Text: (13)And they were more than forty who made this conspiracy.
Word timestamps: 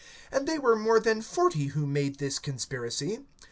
(13)And 0.33 0.47
they 0.47 0.57
were 0.57 0.75
more 0.75 0.99
than 0.99 1.21
forty 1.21 1.65
who 1.67 1.85
made 1.85 2.17
this 2.17 2.39
conspiracy. 2.39 3.19